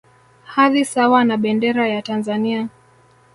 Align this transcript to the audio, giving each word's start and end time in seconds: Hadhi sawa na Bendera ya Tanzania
Hadhi 0.45 0.85
sawa 0.85 1.23
na 1.23 1.37
Bendera 1.37 1.87
ya 1.87 2.01
Tanzania 2.01 2.69